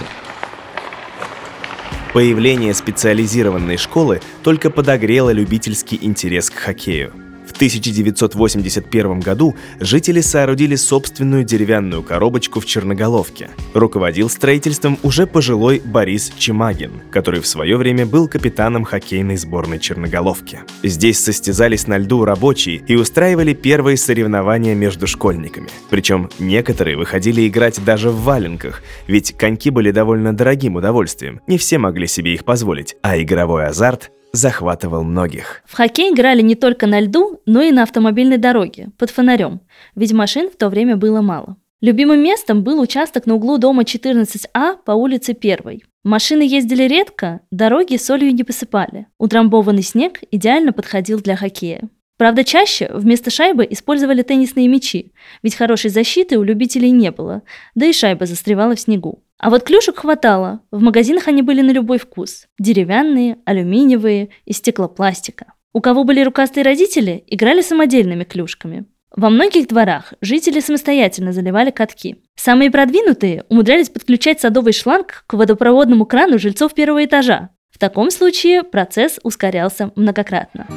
Появление 2.14 2.74
специализированной 2.74 3.78
школы 3.78 4.22
только 4.44 4.70
подогрело 4.70 5.32
любительский 5.32 6.00
интерес 6.02 6.50
к 6.50 6.56
хоккею. 6.56 7.25
В 7.56 7.58
1981 7.58 9.22
году 9.22 9.56
жители 9.80 10.20
соорудили 10.20 10.76
собственную 10.76 11.46
деревянную 11.46 12.04
коробочку 12.04 12.60
в 12.60 12.66
Черноголовке. 12.66 13.50
Руководил 13.74 14.30
строительством 14.30 15.00
уже 15.04 15.26
пожилой 15.26 15.82
Борис 15.86 16.34
Чемагин, 16.38 17.04
который 17.12 17.40
в 17.40 17.48
свое 17.48 17.78
время 17.78 18.06
был 18.06 18.28
капитаном 18.28 18.84
хоккейной 18.84 19.38
сборной 19.38 19.80
Черноголовки. 19.80 20.64
Здесь 20.84 21.24
состязались 21.24 21.88
на 21.88 21.98
льду 21.98 22.26
рабочие 22.26 22.84
и 22.86 22.96
устраивали 22.98 23.54
первые 23.54 23.96
соревнования 23.96 24.76
между 24.76 25.08
школьниками. 25.08 25.70
Причем 25.90 26.30
некоторые 26.40 26.98
выходили 26.98 27.48
играть 27.48 27.82
даже 27.86 28.10
в 28.10 28.22
валенках, 28.24 28.84
ведь 29.08 29.32
коньки 29.32 29.70
были 29.70 29.92
довольно 29.92 30.36
дорогим 30.36 30.76
удовольствием, 30.76 31.40
не 31.48 31.58
все 31.58 31.78
могли 31.78 32.08
себе 32.08 32.34
их 32.34 32.44
позволить, 32.44 32.98
а 33.02 33.18
игровой 33.18 33.68
азарт 33.68 34.12
захватывал 34.36 35.04
многих. 35.04 35.64
В 35.66 35.76
хоккей 35.76 36.12
играли 36.14 36.42
не 36.42 36.56
только 36.56 36.88
на 36.88 37.00
льду, 37.00 37.42
но 37.46 37.62
и 37.62 37.72
на 37.72 37.84
автомобильной 37.84 38.38
дороге, 38.38 38.90
под 38.98 39.10
фонарем, 39.10 39.62
ведь 39.96 40.14
машин 40.14 40.50
в 40.50 40.56
то 40.56 40.70
время 40.70 40.96
было 40.96 41.22
мало. 41.22 41.58
Любимым 41.82 42.24
местом 42.24 42.64
был 42.64 42.80
участок 42.80 43.26
на 43.26 43.36
углу 43.36 43.58
дома 43.58 43.84
14А 43.84 44.78
по 44.86 44.92
улице 44.92 45.36
1. 45.40 45.82
Машины 46.04 46.42
ездили 46.44 46.84
редко, 46.84 47.42
дороги 47.52 47.98
солью 47.98 48.34
не 48.34 48.44
посыпали. 48.44 49.08
Утрамбованный 49.18 49.84
снег 49.84 50.22
идеально 50.32 50.72
подходил 50.72 51.20
для 51.20 51.36
хоккея. 51.36 51.90
Правда, 52.18 52.46
чаще 52.46 52.90
вместо 52.94 53.30
шайбы 53.30 53.68
использовали 53.70 54.22
теннисные 54.22 54.70
мячи, 54.70 55.12
ведь 55.44 55.56
хорошей 55.56 55.90
защиты 55.90 56.38
у 56.38 56.44
любителей 56.44 56.92
не 56.92 57.12
было, 57.12 57.42
да 57.76 57.86
и 57.86 57.92
шайба 57.92 58.26
застревала 58.26 58.76
в 58.76 58.80
снегу. 58.80 59.25
А 59.38 59.50
вот 59.50 59.64
клюшек 59.64 59.98
хватало, 60.00 60.62
в 60.72 60.82
магазинах 60.82 61.28
они 61.28 61.42
были 61.42 61.62
на 61.62 61.72
любой 61.72 61.98
вкус. 61.98 62.48
Деревянные, 62.58 63.38
алюминиевые 63.46 64.30
и 64.46 64.54
стеклопластика. 64.54 65.54
У 65.74 65.82
кого 65.82 66.06
были 66.06 66.22
рукастые 66.22 66.64
родители, 66.64 67.24
играли 67.28 67.62
самодельными 67.62 68.24
клюшками. 68.24 68.86
Во 69.16 69.30
многих 69.30 69.68
дворах 69.68 70.14
жители 70.22 70.60
самостоятельно 70.60 71.32
заливали 71.32 71.72
катки. 71.72 72.18
Самые 72.36 72.72
продвинутые 72.72 73.46
умудрялись 73.50 73.90
подключать 73.90 74.42
садовый 74.42 74.74
шланг 74.74 75.24
к 75.28 75.34
водопроводному 75.34 76.06
крану 76.06 76.40
жильцов 76.40 76.74
первого 76.74 77.06
этажа. 77.06 77.50
В 77.72 77.78
таком 77.78 78.12
случае 78.12 78.64
процесс 78.64 79.20
ускорялся 79.24 79.92
многократно. 79.96 80.68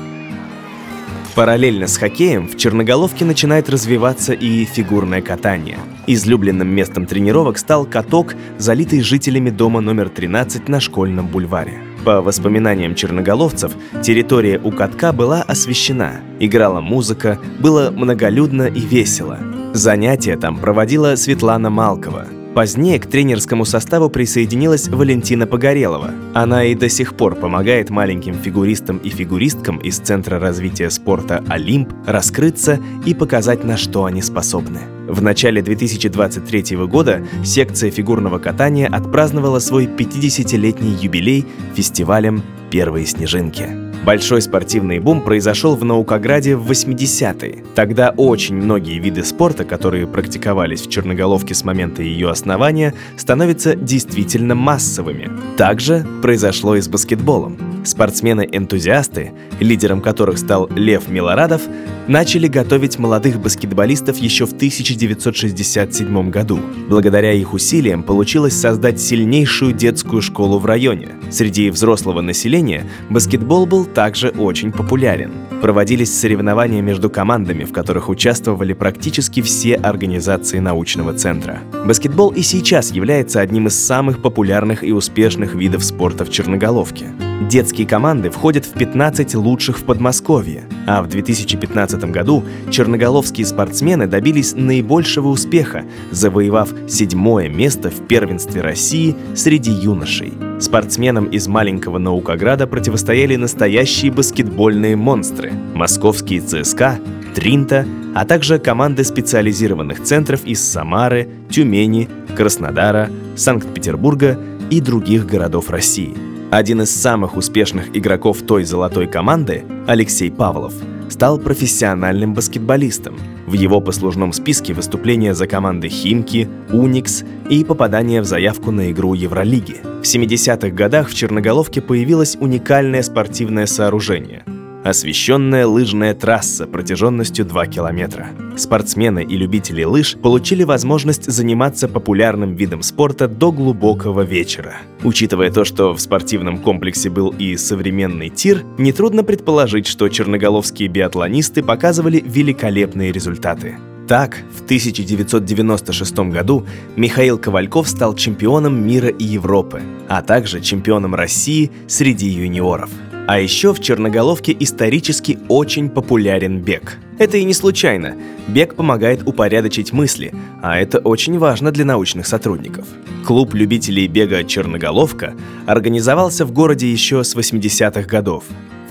Параллельно 1.39 1.87
с 1.87 1.99
хоккеем 1.99 2.49
в 2.49 2.57
Черноголовке 2.57 3.25
начинает 3.25 3.71
развиваться 3.71 4.33
и 4.33 4.65
фигурное 4.65 5.23
катание. 5.23 5.79
Излюбленным 6.09 6.67
местом 6.67 7.07
тренировок 7.07 7.59
стал 7.59 7.87
каток, 7.87 8.35
залитый 8.59 9.03
жителями 9.03 9.51
дома 9.51 9.81
номер 9.81 10.09
13 10.09 10.69
на 10.69 10.81
Школьном 10.81 11.29
бульваре. 11.29 11.81
По 12.05 12.23
воспоминаниям 12.23 12.97
черноголовцев, 12.97 13.71
территория 14.03 14.59
у 14.59 14.73
катка 14.73 15.13
была 15.13 15.43
освещена, 15.43 16.23
играла 16.41 16.81
музыка, 16.81 17.39
было 17.61 17.93
многолюдно 17.93 18.65
и 18.65 18.81
весело. 18.81 19.39
Занятия 19.75 20.37
там 20.37 20.59
проводила 20.59 21.15
Светлана 21.15 21.71
Малкова– 21.71 22.27
Позднее 22.59 22.99
к 22.99 23.07
тренерскому 23.07 23.65
составу 23.65 24.11
присоединилась 24.11 24.89
Валентина 24.89 25.47
Погорелова. 25.47 26.11
Она 26.35 26.65
и 26.65 26.75
до 26.75 26.89
сих 26.89 27.15
пор 27.15 27.37
помогает 27.37 27.89
маленьким 27.89 28.35
фигуристам 28.35 28.99
и 28.99 29.11
фигуристкам 29.11 29.77
из 29.77 29.99
Центра 29.99 30.41
развития 30.41 30.91
спорта 30.91 31.45
«Олимп» 31.47 31.93
раскрыться 32.05 32.81
и 33.07 33.15
показать, 33.15 33.63
на 33.63 33.77
что 33.77 34.07
они 34.07 34.23
способны. 34.23 34.81
В 35.07 35.23
начале 35.23 35.63
2023 35.63 36.77
года 36.79 37.25
секция 37.45 37.93
фигурного 37.93 38.41
катания 38.41 38.89
отпраздновала 38.89 39.61
свой 39.61 39.87
50-летний 39.87 40.97
юбилей 41.01 41.47
фестивалем 41.77 42.43
«Первые 42.73 43.07
снежинки». 43.07 43.88
Большой 44.09 44.41
спортивный 44.41 45.01
бум 45.01 45.21
произошел 45.21 45.77
в 45.77 45.85
Наукограде 45.85 46.57
в 46.57 46.71
80-е. 46.71 47.63
Тогда 47.75 48.15
очень 48.17 48.55
многие 48.55 48.99
виды 48.99 49.23
спорта, 49.23 49.67
которые 49.67 50.07
практиковались 50.07 50.81
в 50.81 50.89
Черноголовке 50.89 51.53
с 51.53 51.63
момента 51.63 52.03
ее 52.03 52.31
основания, 52.31 52.95
становятся 53.19 53.75
действительно 53.75 54.55
массовыми. 54.55 55.31
Также 55.59 56.07
произошло 56.23 56.75
и 56.77 56.81
с 56.81 56.89
баскетболом. 56.89 57.78
Спортсмены-энтузиасты, 57.89 59.33
лидером 59.61 60.01
которых 60.03 60.39
стал 60.39 60.69
Лев 60.75 61.09
Милорадов, 61.09 61.63
начали 62.07 62.49
готовить 62.49 62.99
молодых 62.99 63.41
баскетболистов 63.41 64.19
еще 64.19 64.47
в 64.47 64.53
1967 64.53 66.31
году. 66.31 66.61
Благодаря 66.89 67.33
их 67.33 67.53
усилиям 67.55 68.03
получилось 68.03 68.59
создать 68.59 69.01
сильнейшую 69.01 69.73
детскую 69.73 70.23
школу 70.23 70.59
в 70.59 70.67
районе. 70.67 71.11
Среди 71.31 71.71
взрослого 71.71 72.21
населения 72.21 72.87
баскетбол 73.11 73.67
был 73.67 73.85
также 73.85 74.29
очень 74.31 74.73
популярен. 74.73 75.33
Проводились 75.61 76.19
соревнования 76.19 76.83
между 76.83 77.11
командами, 77.11 77.65
в 77.65 77.73
которых 77.73 78.09
участвовали 78.09 78.73
практически 78.73 79.43
все 79.43 79.75
организации 79.75 80.59
научного 80.59 81.15
центра. 81.15 81.61
Баскетбол 81.85 82.31
и 82.31 82.43
сейчас 82.43 82.93
является 82.93 83.41
одним 83.41 83.67
из 83.67 83.75
самых 83.75 84.23
популярных 84.23 84.85
и 84.85 84.93
успешных 84.93 85.55
видов 85.55 85.85
спорта 85.85 86.25
в 86.25 86.31
Черноголовке. 86.31 87.07
Детские 87.41 87.87
команды 87.87 88.31
входят 88.31 88.65
в 88.65 88.73
15 88.73 89.37
лучших 89.37 89.79
в 89.79 89.85
Подмосковье, 89.85 90.65
а 90.89 91.03
в 91.03 91.09
2015 91.09 92.11
году 92.11 92.45
черноголовские 92.69 93.47
спортсмены 93.47 94.09
добились 94.09 94.55
наибольшего 94.55 95.29
успеха, 95.29 95.85
завоевав 96.11 96.71
седьмое 96.89 97.49
место 97.49 97.91
в 97.91 98.07
первенстве 98.09 98.61
России 98.61 99.17
среди 99.37 99.71
юношей. 99.71 100.33
Спортсменам 100.61 101.27
из 101.27 101.47
маленького 101.47 101.99
Наукограда 101.99 102.67
противостояли 102.67 103.37
настоящие 103.37 104.11
баскетбольные 104.11 104.97
монстры– 104.97 105.53
московские 105.75 106.41
ЦСКА, 106.41 106.99
Тринта, 107.37 107.87
а 108.17 108.25
также 108.25 108.59
команды 108.59 109.05
специализированных 109.05 110.03
центров 110.03 110.45
из 110.45 110.61
Самары, 110.61 111.29
Тюмени, 111.51 112.09
Краснодара, 112.37 113.11
Санкт-Петербурга 113.37 114.37
и 114.71 114.81
других 114.81 115.25
городов 115.25 115.71
России– 115.71 116.17
один 116.51 116.83
из 116.83 116.95
самых 116.95 117.37
успешных 117.37 117.97
игроков 117.97 118.43
той 118.43 118.65
золотой 118.65 119.07
команды, 119.07 119.65
Алексей 119.87 120.31
Павлов, 120.31 120.73
стал 121.11 121.39
профессиональным 121.39 122.35
баскетболистом. 122.35 123.19
В 123.47 123.53
его 123.53 123.81
послужном 123.81 124.33
списке 124.33 124.73
выступления 124.73 125.35
за 125.35 125.47
команды 125.47 125.89
Химки, 125.89 126.49
Уникс 126.71 127.25
и 127.51 127.65
попадание 127.65 128.23
в 128.23 128.25
заявку 128.25 128.71
на 128.71 128.91
игру 128.91 129.15
Евролиги. 129.15 129.77
В 129.83 130.05
70-х 130.05 130.71
годах 130.71 131.09
в 131.09 131.15
Черноголовке 131.15 131.81
появилось 131.81 132.37
уникальное 132.41 133.03
спортивное 133.03 133.67
сооружение– 133.67 134.45
освещенная 134.85 135.67
лыжная 135.67 136.15
трасса 136.15 136.67
протяженностью 136.67 137.45
2 137.45 137.67
километра. 137.67 138.29
Спортсмены 138.57 139.23
и 139.23 139.37
любители 139.37 139.85
лыж 139.85 140.17
получили 140.17 140.65
возможность 140.65 141.31
заниматься 141.31 141.89
популярным 141.89 142.55
видом 142.55 142.83
спорта 142.83 143.29
до 143.29 143.53
глубокого 143.53 144.23
вечера. 144.23 144.77
Учитывая 145.03 145.51
то, 145.51 145.65
что 145.65 145.93
в 145.93 146.01
спортивном 146.01 146.59
комплексе 146.59 147.11
был 147.11 147.35
и 147.39 147.57
современный 147.57 148.29
тир, 148.29 148.65
нетрудно 148.79 149.25
предположить, 149.25 149.87
что 149.87 150.09
черноголовские 150.09 150.89
биатлонисты 150.89 151.63
показывали 151.63 152.23
великолепные 152.25 153.13
результаты. 153.13 153.79
Так, 154.09 154.39
в 154.57 154.65
1996 154.65 156.19
году 156.31 156.67
Михаил 156.97 157.37
Ковальков 157.39 157.89
стал 157.89 158.15
чемпионом 158.15 158.87
мира 158.87 159.09
и 159.09 159.25
Европы, 159.25 159.83
а 160.09 160.23
также 160.23 160.63
чемпионом 160.63 161.15
России 161.15 161.71
среди 161.87 162.29
юниоров– 162.29 162.91
а 163.29 163.41
еще 163.41 163.75
в 163.75 163.81
Черноголовке 163.81 164.57
исторически 164.59 165.39
очень 165.49 165.91
популярен 165.91 166.63
бег. 166.63 166.97
Это 167.19 167.37
и 167.37 167.45
не 167.45 167.53
случайно. 167.53 168.17
Бег 168.49 168.75
помогает 168.75 169.29
упорядочить 169.29 169.93
мысли, 169.93 170.33
а 170.63 170.79
это 170.79 170.99
очень 171.01 171.39
важно 171.39 171.71
для 171.71 171.85
научных 171.85 172.27
сотрудников. 172.27 172.87
Клуб 173.27 173.53
любителей 173.53 174.07
бега 174.07 174.45
«Черноголовка» 174.45 175.35
организовался 175.67 176.47
в 176.47 176.53
городе 176.53 176.91
еще 176.91 177.23
с 177.23 177.37
80-х 177.37 178.09
годов 178.09 178.45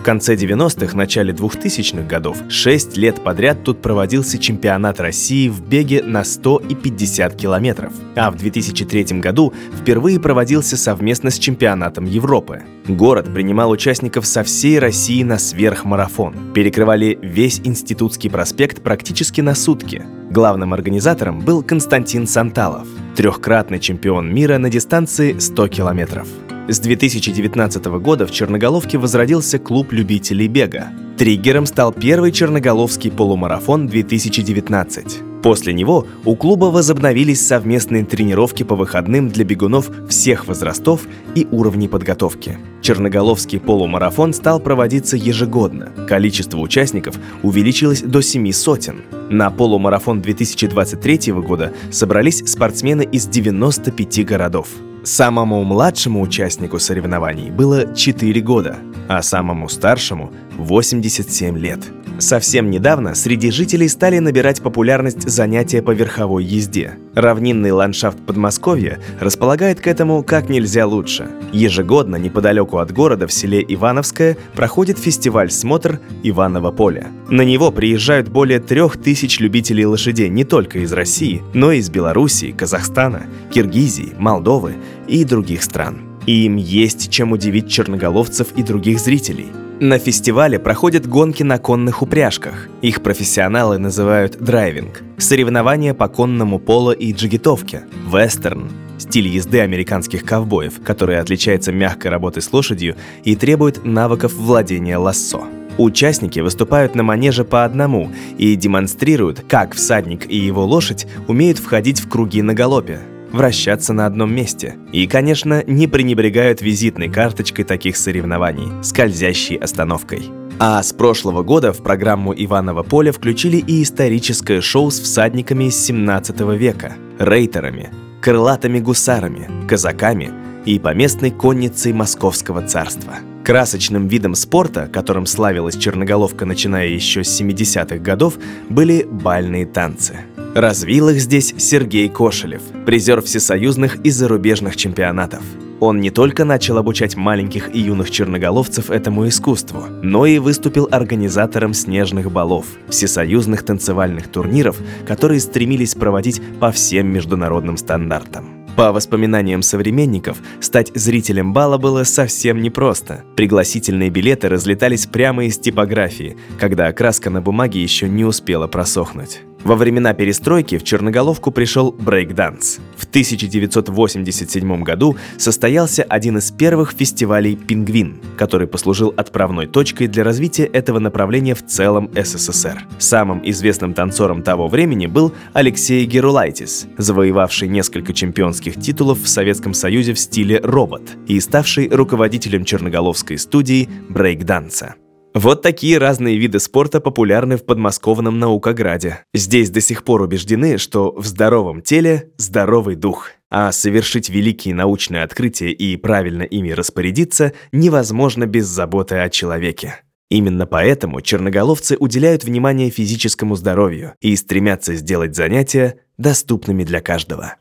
конце 0.04 0.36
90-х, 0.36 0.96
начале 0.96 1.34
2000-х 1.34 2.04
годов 2.04 2.38
6 2.50 2.98
лет 2.98 3.24
подряд 3.24 3.64
тут 3.64 3.82
проводился 3.82 4.38
чемпионат 4.38 5.00
России 5.00 5.50
в 5.50 5.62
беге 5.62 6.04
на 6.04 6.24
100 6.24 6.64
и 6.70 6.76
50 6.76 7.36
километров. 7.36 7.94
А 8.16 8.32
в 8.32 8.38
2003 8.38 9.20
году 9.20 9.54
впервые 9.80 10.20
проводился 10.20 10.78
совместно 10.78 11.30
с 11.30 11.40
чемпионатом 11.40 12.06
Европы. 12.06 12.64
Город 12.88 13.34
принимал 13.34 13.70
участников 13.70 14.26
со 14.26 14.44
всей 14.44 14.80
России 14.80 15.24
на 15.24 15.38
сверхмарафон. 15.38 16.54
Перекрывали 16.54 17.18
весь 17.22 17.62
Институтский 17.64 18.30
проспект 18.30 18.82
практически 18.82 19.42
на 19.42 19.56
сутки. 19.56 20.06
Главным 20.32 20.74
организатором 20.74 21.40
был 21.40 21.64
Константин 21.64 22.28
Санталов, 22.28 22.88
трехкратный 23.16 23.80
чемпион 23.80 24.34
мира 24.34 24.58
на 24.58 24.70
дистанции 24.70 25.38
100 25.38 25.68
километров. 25.70 26.28
С 26.70 26.80
2019 26.80 27.86
года 28.02 28.28
в 28.28 28.32
Черноголовке 28.32 28.98
возродился 28.98 29.58
клуб 29.58 29.94
любителей 29.94 30.50
бега. 30.50 30.90
Триггером 31.18 31.66
стал 31.66 31.94
первый 31.94 32.34
черноголовский 32.34 33.10
полумарафон 33.10 33.88
2019. 33.88 35.42
После 35.42 35.72
него 35.72 36.06
у 36.26 36.36
клуба 36.36 36.66
возобновились 36.66 37.46
совместные 37.46 38.04
тренировки 38.04 38.64
по 38.64 38.76
выходным 38.76 39.30
для 39.30 39.46
бегунов 39.46 39.90
всех 40.10 40.46
возрастов 40.46 41.08
и 41.36 41.48
уровней 41.52 41.88
подготовки. 41.88 42.58
Черноголовский 42.82 43.62
полумарафон 43.62 44.34
стал 44.34 44.60
проводиться 44.60 45.16
ежегодно. 45.16 45.94
Количество 46.06 46.58
участников 46.58 47.18
увеличилось 47.44 48.02
до 48.02 48.22
семи 48.22 48.52
сотен. 48.52 49.04
На 49.30 49.52
полумарафон 49.52 50.22
2023 50.22 51.32
года 51.32 51.72
собрались 51.92 52.44
спортсмены 52.46 53.08
из 53.10 53.26
95 53.28 54.26
городов. 54.26 54.68
Самому 55.08 55.64
младшему 55.64 56.20
участнику 56.20 56.80
соревнований 56.80 57.50
было 57.50 57.96
4 57.96 58.42
года, 58.42 58.76
а 59.08 59.22
самому 59.22 59.70
старшему– 59.70 60.34
87 60.58 61.58
лет– 61.58 61.80
Совсем 62.20 62.72
недавно 62.72 63.14
среди 63.14 63.52
жителей 63.52 63.88
стали 63.88 64.18
набирать 64.18 64.64
популярность 64.64 65.30
занятия 65.30 65.84
по 65.84 65.92
верховой 65.92 66.44
езде. 66.44 66.96
Равнинный 67.14 67.72
ландшафт 67.72 68.18
Подмосковья 68.26 69.00
располагает 69.20 69.80
к 69.82 69.88
этому 69.88 70.24
как 70.24 70.50
нельзя 70.50 70.88
лучше. 70.88 71.30
Ежегодно 71.52 72.16
неподалеку 72.16 72.80
от 72.80 72.92
города 72.92 73.28
в 73.28 73.34
селе 73.34 73.64
Ивановское 73.68 74.36
проходит 74.56 74.98
фестиваль 74.98 75.52
«Смотр 75.52 76.00
Иваново 76.24 76.72
поле». 76.72 77.08
На 77.30 77.44
него 77.44 77.72
приезжают 77.72 78.30
более 78.30 78.60
трех 78.60 78.98
тысяч 78.98 79.40
любителей 79.40 79.86
лошадей 79.86 80.30
не 80.30 80.44
только 80.44 80.80
из 80.80 80.92
России, 80.94 81.44
но 81.54 81.72
и 81.72 81.78
из 81.78 81.92
Белоруссии, 81.92 82.52
Казахстана, 82.52 83.28
Киргизии, 83.52 84.14
Молдовы 84.18 84.76
и 85.08 85.24
других 85.24 85.62
стран. 85.62 86.00
И 86.26 86.46
им 86.46 86.56
есть 86.56 87.12
чем 87.12 87.32
удивить 87.32 87.70
черноголовцев 87.70 88.48
и 88.56 88.64
других 88.64 89.00
зрителей– 89.00 89.48
на 89.80 90.00
фестивале 90.00 90.60
проходят 90.60 91.08
гонки 91.08 91.44
на 91.44 91.60
конных 91.60 92.02
упряжках. 92.02 92.68
Их 92.82 93.04
профессионалы 93.04 93.78
называют 93.78 94.38
драйвинг. 94.40 95.04
Соревнования 95.18 95.94
по 95.94 96.08
конному 96.08 96.60
поло 96.60 96.92
и 96.92 97.14
джигитовке. 97.14 97.84
Вестерн 98.12 98.72
стиль 98.98 99.28
езды 99.28 99.60
американских 99.60 100.26
ковбоев, 100.26 100.82
который 100.84 101.20
отличается 101.20 101.72
мягкой 101.72 102.10
работой 102.10 102.42
с 102.42 102.52
лошадью 102.52 102.96
и 103.24 103.36
требует 103.36 103.86
навыков 103.86 104.34
владения 104.34 104.98
лассо. 104.98 105.46
Участники 105.78 106.40
выступают 106.40 106.96
на 106.96 107.04
манеже 107.04 107.44
по 107.46 107.64
одному 107.64 108.12
и 108.40 108.56
демонстрируют, 108.56 109.46
как 109.48 109.76
всадник 109.76 110.28
и 110.28 110.36
его 110.36 110.66
лошадь 110.66 111.06
умеют 111.28 111.60
входить 111.60 112.00
в 112.00 112.10
круги 112.10 112.42
на 112.42 112.56
галопе 112.56 113.02
вращаться 113.32 113.94
на 113.94 114.06
одном 114.06 114.34
месте. 114.34 114.76
И, 114.92 115.08
конечно, 115.08 115.64
не 115.66 115.88
пренебрегают 115.88 116.62
визитной 116.62 117.10
карточкой 117.10 117.66
таких 117.66 117.98
соревнований– 117.98 118.72
скользящей 118.84 119.58
остановкой. 119.58 120.30
А 120.60 120.82
с 120.82 120.92
прошлого 120.92 121.44
года 121.44 121.72
в 121.72 121.84
программу 121.84 122.34
Иванова 122.36 122.82
поля 122.82 123.12
включили 123.12 123.58
и 123.58 123.84
историческое 123.84 124.60
шоу 124.62 124.90
с 124.90 125.00
всадниками 125.00 125.66
из 125.66 125.78
17 125.86 126.40
века, 126.58 126.94
рейтерами, 127.20 127.92
крылатыми 128.22 128.80
гусарами, 128.80 129.68
казаками 129.68 130.32
и 130.66 130.80
поместной 130.80 131.30
конницей 131.30 131.94
Московского 131.94 132.64
царства. 132.68 133.14
Красочным 133.44 134.08
видом 134.08 134.36
спорта, 134.36 134.90
которым 134.92 135.26
славилась 135.26 135.78
Черноголовка 135.78 136.46
начиная 136.46 136.88
еще 136.88 137.24
с 137.24 137.40
70-х 137.40 137.98
годов, 137.98 138.34
были 138.70 139.04
бальные 139.10 139.68
танцы– 139.68 140.18
Развил 140.58 141.10
их 141.10 141.22
здесь 141.22 141.54
Сергей 141.60 142.10
Кошелев, 142.10 142.64
призер 142.84 143.22
всесоюзных 143.22 143.98
и 143.98 144.10
зарубежных 144.10 144.76
чемпионатов. 144.76 145.44
Он 145.80 146.02
не 146.02 146.10
только 146.10 146.46
начал 146.46 146.80
обучать 146.80 147.16
маленьких 147.16 147.76
и 147.76 147.80
юных 147.80 148.10
черноголовцев 148.10 148.90
этому 148.90 149.28
искусству, 149.28 149.84
но 150.02 150.26
и 150.26 150.40
выступил 150.40 150.88
организатором 150.90 151.76
снежных 151.76 152.32
балов, 152.32 152.66
всесоюзных 152.90 153.62
танцевальных 153.62 154.30
турниров, 154.30 154.78
которые 155.06 155.42
стремились 155.42 155.94
проводить 155.94 156.42
по 156.60 156.72
всем 156.72 157.06
международным 157.06 157.78
стандартам. 157.78 158.66
По 158.76 158.92
воспоминаниям 158.92 159.62
современников, 159.62 160.38
стать 160.60 160.92
зрителем 160.96 161.54
бала 161.54 161.78
было 161.78 162.04
совсем 162.04 162.64
непросто. 162.64 163.24
Пригласительные 163.36 164.10
билеты 164.10 164.50
разлетались 164.50 165.06
прямо 165.06 165.46
из 165.46 165.60
типографии, 165.60 166.36
когда 166.60 166.88
окраска 166.88 167.30
на 167.30 167.44
бумаге 167.44 167.80
еще 167.80 168.10
не 168.10 168.26
успела 168.26 168.66
просохнуть. 168.66 169.42
Во 169.64 169.76
времена 169.76 170.14
перестройки 170.14 170.78
в 170.78 170.84
Черноголовку 170.84 171.52
пришел 171.52 171.92
брейкданс. 171.92 172.80
В 172.96 173.06
1987 173.06 174.84
году 174.84 175.18
состоялся 175.38 176.04
один 176.04 176.38
из 176.38 176.52
первых 176.52 176.92
фестивалей 176.92 177.56
«Пингвин», 177.56 178.22
который 178.38 178.68
послужил 178.68 179.14
отправной 179.18 179.68
точкой 179.68 180.08
для 180.08 180.24
развития 180.24 180.66
этого 180.66 181.00
направления 181.00 181.56
в 181.56 181.66
целом 181.66 182.10
СССР. 182.16 182.86
Самым 183.00 183.42
известным 183.50 183.94
танцором 183.94 184.44
того 184.44 184.68
времени 184.68 185.08
был 185.08 185.34
Алексей 185.54 186.06
Герулайтис, 186.06 186.88
завоевавший 186.98 187.68
несколько 187.68 188.14
чемпионских 188.14 188.80
титулов 188.80 189.22
в 189.24 189.28
Советском 189.28 189.74
Союзе 189.74 190.14
в 190.14 190.20
стиле 190.20 190.60
робот 190.64 191.04
и 191.28 191.40
ставший 191.40 191.90
руководителем 191.90 192.64
черноголовской 192.64 193.38
студии 193.38 193.90
брейкданса. 194.10 194.96
Вот 195.40 195.62
такие 195.62 196.00
разные 196.00 196.36
виды 196.40 196.60
спорта 196.60 197.00
популярны 197.00 197.58
в 197.58 197.64
подмосковном 197.64 198.40
Наукограде. 198.40 199.20
Здесь 199.36 199.70
до 199.70 199.82
сих 199.82 200.04
пор 200.04 200.24
убеждены, 200.24 200.80
что 200.80 201.14
в 201.16 201.28
здоровом 201.28 201.84
теле 201.84 202.32
здоровый 202.38 202.96
дух. 202.96 203.30
А 203.52 203.72
совершить 203.72 204.30
великие 204.30 204.74
научные 204.74 205.22
открытия 205.22 205.72
и 205.72 205.96
правильно 205.96 206.42
ими 206.42 206.72
распорядиться 206.72 207.54
невозможно 207.72 208.48
без 208.48 208.66
заботы 208.66 209.18
о 209.18 209.30
человеке. 209.30 210.02
Именно 210.32 210.66
поэтому 210.66 211.22
черноголовцы 211.22 211.98
уделяют 212.00 212.44
внимание 212.44 212.90
физическому 212.90 213.56
здоровью 213.56 214.16
и 214.20 214.36
стремятся 214.36 214.96
сделать 214.96 215.36
занятия 215.36 216.00
доступными 216.18 216.84
для 216.84 217.00
каждого. 217.00 217.58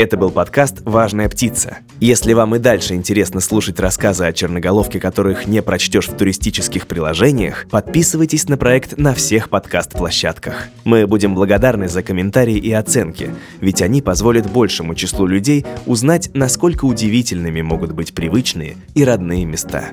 Это 0.00 0.16
был 0.16 0.30
подкаст 0.30 0.80
«Важная 0.86 1.28
птица». 1.28 1.80
Если 2.00 2.32
вам 2.32 2.54
и 2.54 2.58
дальше 2.58 2.94
интересно 2.94 3.40
слушать 3.40 3.78
рассказы 3.78 4.24
о 4.24 4.32
черноголовке, 4.32 4.98
которых 4.98 5.46
не 5.46 5.60
прочтешь 5.60 6.08
в 6.08 6.16
туристических 6.16 6.86
приложениях, 6.86 7.66
подписывайтесь 7.70 8.48
на 8.48 8.56
проект 8.56 8.96
на 8.96 9.12
всех 9.12 9.50
подкаст-площадках. 9.50 10.68
Мы 10.84 11.06
будем 11.06 11.34
благодарны 11.34 11.86
за 11.86 12.02
комментарии 12.02 12.56
и 12.56 12.72
оценки, 12.72 13.34
ведь 13.60 13.82
они 13.82 14.00
позволят 14.00 14.50
большему 14.50 14.94
числу 14.94 15.26
людей 15.26 15.66
узнать, 15.84 16.30
насколько 16.32 16.86
удивительными 16.86 17.60
могут 17.60 17.92
быть 17.92 18.14
привычные 18.14 18.78
и 18.94 19.04
родные 19.04 19.44
места. 19.44 19.90